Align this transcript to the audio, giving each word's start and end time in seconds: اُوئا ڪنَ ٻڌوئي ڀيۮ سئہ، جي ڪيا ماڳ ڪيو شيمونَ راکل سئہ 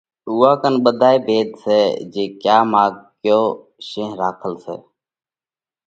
اُوئا 0.27 0.51
ڪنَ 0.61 0.73
ٻڌوئي 0.83 1.17
ڀيۮ 1.27 1.45
سئہ، 1.61 1.79
جي 2.13 2.23
ڪيا 2.41 2.57
ماڳ 2.71 2.93
ڪيو 3.21 3.41
شيمونَ 3.87 4.17
راکل 4.21 4.53
سئہ 4.63 4.75